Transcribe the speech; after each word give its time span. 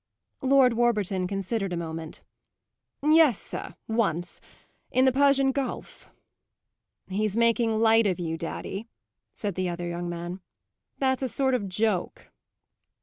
Lord 0.41 0.73
Warburton 0.73 1.27
considered 1.27 1.71
a 1.71 1.77
moment. 1.77 2.21
"Yes, 3.03 3.39
sir, 3.39 3.75
once, 3.87 4.41
in 4.89 5.05
the 5.05 5.11
Persian 5.11 5.51
Gulf." 5.51 6.09
"He's 7.07 7.37
making 7.37 7.77
light 7.79 8.07
of 8.07 8.19
you, 8.19 8.35
daddy," 8.35 8.87
said 9.35 9.53
the 9.53 9.69
other 9.69 9.85
young 9.87 10.09
man. 10.09 10.41
"That's 10.97 11.21
a 11.21 11.29
sort 11.29 11.53
of 11.53 11.69
joke." 11.69 12.31